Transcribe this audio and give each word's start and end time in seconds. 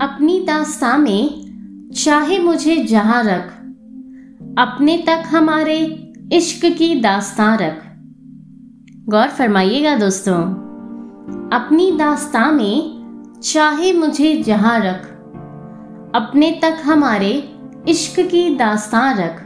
अपनी 0.00 0.40
दास्ता 0.40 0.96
में 0.98 1.90
चाहे 1.96 2.38
मुझे 2.38 2.76
जहाँ 2.76 3.22
रख। 3.24 3.50
अपने 4.58 4.96
तक 5.06 5.22
हमारे 5.26 5.76
इश्क 6.32 6.66
की 6.66 7.00
दास्तां 7.00 7.58
रख। 7.58 7.82
गौर 9.08 9.28
फरमाइएगा 9.28 9.94
दोस्तों, 9.98 10.38
अपनी 11.52 11.92
दास्तां 11.92 12.52
में 12.52 13.40
चाहे 13.44 13.92
मुझे 13.92 14.42
जहाँ 14.42 14.78
रख। 14.80 15.06
अपने 16.14 16.50
तक 16.62 16.82
हमारे 16.84 17.32
इश्क 17.88 18.20
की 18.20 18.56
दास्तां 18.56 19.14
रख। 19.16 19.42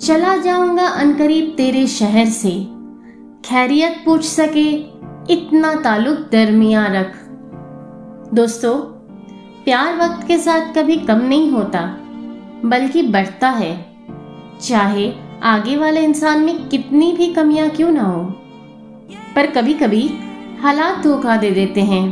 चला 0.00 0.36
जाऊँगा 0.36 0.86
अनकरीब 0.86 1.54
तेरे 1.56 1.86
शहर 1.86 2.26
से। 2.26 2.68
खैरियत 3.44 4.02
पूछ 4.04 4.24
सके 4.24 4.70
इतना 5.34 5.74
ताल्लुक 5.74 6.28
दरमिया 6.32 6.86
रख। 6.86 7.12
दोस्तों 8.34 8.97
प्यार 9.68 9.96
वक्त 9.96 10.26
के 10.26 10.36
साथ 10.38 10.72
कभी 10.74 10.94
कम 10.96 11.20
नहीं 11.20 11.50
होता, 11.50 11.80
बल्कि 12.64 13.02
बढ़ता 13.04 13.48
है। 13.48 13.72
चाहे 14.60 15.10
आगे 15.42 15.76
वाले 15.76 16.04
इंसान 16.04 16.38
में 16.40 16.68
कितनी 16.68 17.10
भी 17.12 17.26
कमियाँ 17.34 17.68
क्यों 17.70 17.90
ना 17.90 18.02
हो, 18.02 18.22
पर 19.36 19.46
कभी 19.46 19.74
कभी 19.74 20.00
हालात 20.62 21.02
धोखा 21.02 21.36
दे 21.36 21.50
देते 21.50 21.80
हैं 21.82 22.02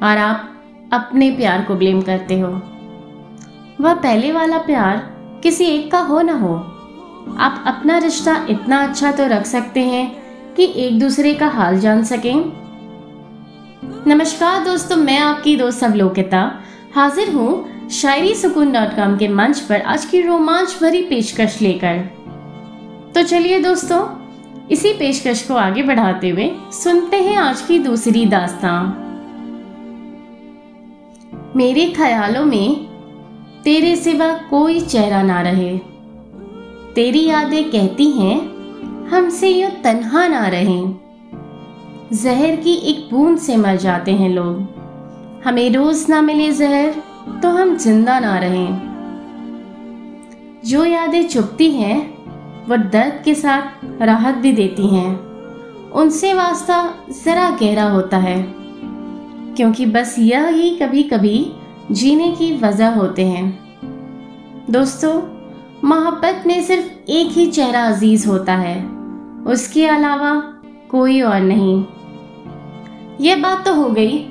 और 0.00 0.18
आप 0.18 0.90
अपने 0.92 1.30
प्यार 1.30 1.62
को 1.62 1.74
ब्लेम 1.74 2.02
करते 2.02 2.38
हो। 2.40 2.50
वह 3.80 3.94
पहले 3.94 4.32
वाला 4.32 4.58
प्यार 4.58 4.96
किसी 5.42 5.64
एक 5.66 5.90
का 5.92 6.00
हो 6.00 6.20
ना 6.22 6.34
हो। 6.38 6.54
आप 7.38 7.62
अपना 7.66 7.96
रिश्ता 7.98 8.36
इतना 8.50 8.82
अच्छा 8.82 9.12
तो 9.12 9.26
रख 9.28 9.46
सकते 9.46 9.84
हैं 9.84 10.04
कि 10.54 10.72
एक 10.78 10.98
दूसरे 11.00 11.32
का 11.34 11.48
हाल 11.50 11.78
जान 11.80 12.04
सकें। 12.04 12.34
नमस्कार 14.06 14.64
दोस्तों, 14.64 14.96
मैं 14.96 15.18
आपकी 15.18 15.56
दोस्त 15.56 15.84
अवलोकिता 15.84 16.42
हाजिर 16.94 17.30
हूँ 17.30 17.88
शायरी 17.88 18.34
सुकून 18.34 18.72
डॉट 18.72 18.96
कॉम 18.96 19.16
के 19.16 19.28
मंच 19.28 19.60
पर 19.60 19.80
आज 19.80 20.04
की 20.04 20.20
रोमांच 20.22 20.78
भरी 20.82 21.02
पेशकश 21.02 21.62
लेकर। 21.62 21.98
तो 23.14 23.22
चलिए 23.22 23.60
दोस्तों, 23.60 24.00
इसी 24.70 24.92
पेशकश 24.92 25.42
को 25.42 25.54
आगे 25.54 25.82
बढ़ाते 25.82 26.28
हुए 26.28 26.50
सुनते 26.72 27.16
हैं 27.16 27.36
आज 27.36 27.60
की 27.60 27.78
दूसरी 27.78 28.24
दास्तां 28.26 28.82
मेरे 31.56 31.86
ख्यालों 31.86 32.44
में 32.44 32.74
तेरे 33.64 33.96
सिवा 33.96 34.32
कोई 34.50 34.80
चेहरा 34.80 35.22
ना 35.22 35.40
रहे। 35.40 35.78
तेरी 36.94 37.24
यादें 37.26 37.64
कहती 37.70 38.10
हैं, 38.10 38.38
हमसे 39.08 39.48
यू 39.48 39.68
तन्हा 39.84 40.26
ना 40.28 40.46
रहें। 40.48 40.94
जहर 42.12 42.56
की 42.56 42.74
एक 42.74 43.08
बूंद 43.10 43.38
से 43.38 43.56
मर 43.56 43.76
जाते 43.76 44.12
हैं 44.12 44.30
लोग। 44.30 44.81
हमें 45.44 45.70
रोज 45.72 46.04
ना 46.08 46.20
मिले 46.22 46.50
जहर 46.52 46.94
तो 47.42 47.48
हम 47.50 47.76
ज़िंदा 47.76 48.18
ना 48.20 48.36
रहें। 48.38 48.90
जो 50.64 50.84
यादें 50.84 51.28
चुपती 51.28 51.70
हैं, 51.70 51.98
वो 52.68 52.76
दर्द 52.76 53.20
के 53.24 53.34
साथ 53.34 54.02
राहत 54.02 54.34
भी 54.34 54.52
देती 54.52 54.86
हैं। 54.86 55.10
उनसे 55.92 56.32
वास्ता 56.34 56.78
जरा 57.24 57.48
गहरा 57.52 57.88
होता 57.90 58.16
है, 58.18 58.36
क्योंकि 59.56 59.86
बस 59.86 60.14
यह 60.18 60.46
ही 60.48 60.70
कभी 60.76 61.02
कभी 61.02 61.52
जीने 61.90 62.30
की 62.30 62.52
वजह 62.58 62.94
होते 62.94 63.26
हैं। 63.26 63.46
दोस्तों, 64.70 65.20
मोहब्बत 65.84 66.42
में 66.46 66.62
सिर्फ़ 66.62 67.10
एक 67.10 67.32
ही 67.32 67.46
चेहरा 67.46 67.84
अज़ीज़ 67.86 68.28
होता 68.28 68.54
है, 68.56 68.78
उसके 69.46 69.86
अलावा 69.86 70.34
कोई 70.90 71.20
और 71.20 71.40
नहीं। 71.40 71.84
ये 73.20 73.36
बात 73.36 73.64
तो 73.64 73.74
हो 73.74 73.88
गई 73.90 74.28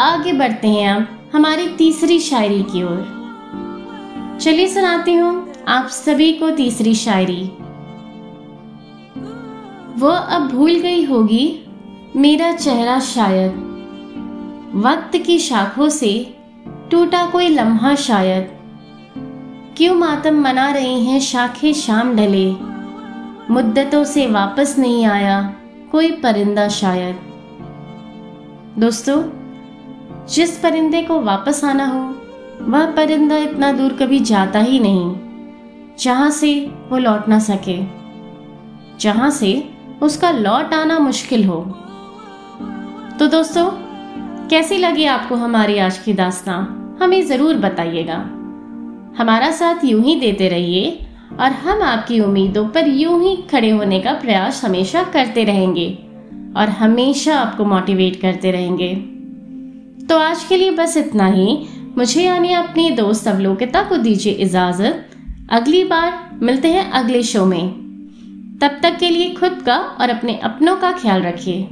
आगे 0.00 0.32
बढ़ते 0.32 0.68
हैं 0.68 0.96
अब 0.96 1.30
हमारी 1.34 1.68
तीसरी 1.68 2.18
शायरी 2.18 2.62
की 2.62 2.82
ओर। 2.82 4.38
चलिए 4.40 4.68
सुनाती 4.68 5.14
हूँ 5.14 5.52
आप 5.68 5.86
सभी 5.86 6.32
को 6.32 6.50
तीसरी 6.50 6.94
शायरी। 6.94 7.52
वो 10.00 10.08
अब 10.08 10.48
भूल 10.52 10.74
गई 10.74 11.04
होगी, 11.04 11.64
मेरा 12.16 12.52
चेहरा 12.52 13.00
शायद। 13.00 13.52
वक्त 14.74 15.16
की 15.16 15.38
शाखों 15.38 15.88
से 15.88 16.34
टूटा 16.90 17.26
कोई 17.26 17.48
लम्हा 17.48 17.94
शायद। 17.94 18.48
क्यों 19.76 19.94
मातम 19.94 20.34
मना 20.34 20.70
रहे 20.70 21.00
हैं 21.00 21.20
शाखे 21.20 21.74
शाम 21.74 22.16
ढले। 22.16 22.50
मुद्दतों 23.50 24.04
से 24.04 24.26
वापस 24.26 24.76
नहीं 24.78 25.06
आया 25.06 25.54
कोई 25.92 26.10
परिंदा 26.10 26.68
शायद। 26.68 27.16
दोस्तों 28.78 29.45
जिस 30.28 30.58
परिंदे 30.58 31.02
को 31.02 31.20
वापस 31.20 31.64
आना 31.64 31.86
हो, 31.86 32.02
वह 32.62 32.86
परिंदा 32.86 33.36
इतना 33.38 33.72
दूर 33.72 33.92
कभी 33.92 34.18
जाता 34.20 34.60
ही 34.60 34.78
नहीं, 34.78 35.14
जहाँ 36.00 36.30
से 36.30 36.54
वो 36.90 36.98
लौट 36.98 37.28
ना 37.28 37.38
सके। 37.38 37.76
जहाँ 39.00 39.30
से 39.30 39.52
उसका 40.02 40.30
लौट 40.30 40.74
आना 40.74 40.98
मुश्किल 40.98 41.44
हो। 41.44 41.60
तो 43.18 43.26
दोस्तों, 43.26 43.66
कैसी 44.50 44.78
लगी 44.78 45.04
आपको 45.04 45.34
हमारी 45.34 45.78
आज 45.78 45.98
की 45.98 46.12
दास्तां 46.12 46.62
हमें 47.02 47.22
ज़रूर 47.26 47.56
बताइएगा। 47.56 48.16
हमारा 49.18 49.50
साथ 49.50 49.84
यूँ 49.84 50.02
ही 50.02 50.20
देते 50.20 50.48
रहिए 50.48 51.06
और 51.40 51.52
हम 51.52 51.82
आपकी 51.82 52.20
उम्मीदों 52.20 52.68
पर 52.68 52.88
यूँ 52.88 53.20
ही 53.22 53.36
खड़े 53.50 53.70
होने 53.70 54.00
का 54.00 54.12
प्रयास 54.12 54.64
हमेशा 54.64 55.02
करते 55.02 55.44
रहेंगे 55.44 55.90
और 56.56 56.68
हमेशा 56.78 57.38
आपको 57.38 57.64
मोटिवेट 57.64 58.20
करते 58.20 58.50
रहेंगे। 58.50 58.94
तो 60.08 60.18
आज 60.18 60.44
के 60.44 60.56
लिए 60.56 60.70
बस 60.70 60.96
इतना 60.96 61.26
ही। 61.26 61.58
मुझे 61.98 62.22
यानी 62.22 62.52
अपनी 62.52 62.90
दोस्त 62.90 63.28
अवलोकिता 63.28 63.82
को 63.82 63.96
दीजिए 63.96 64.32
इजाज़त। 64.32 65.10
अगली 65.50 65.84
बार 65.84 66.30
मिलते 66.42 66.68
हैं 66.68 66.90
अगले 66.90 67.22
शो 67.22 67.46
में। 67.46 67.68
तब 68.60 68.80
तक 68.82 68.96
के 68.98 69.10
लिए 69.10 69.34
खुद 69.34 69.62
का 69.66 69.76
और 69.76 70.10
अपने 70.10 70.38
अपनों 70.38 70.76
का 70.76 70.92
ख्याल 70.92 71.22
रखिए। 71.22 71.62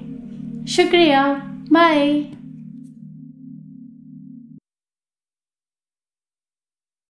शुक्रिया। 0.68 1.24
बाय 1.72 2.24